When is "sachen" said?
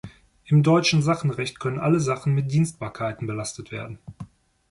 1.99-2.33